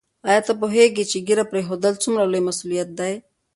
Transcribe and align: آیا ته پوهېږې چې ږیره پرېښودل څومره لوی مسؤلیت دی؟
آیا 0.27 0.39
ته 0.47 0.53
پوهېږې 0.61 1.03
چې 1.11 1.17
ږیره 1.27 1.45
پرېښودل 1.51 1.93
څومره 2.03 2.23
لوی 2.31 2.41
مسؤلیت 2.47 2.89
دی؟ 2.99 3.13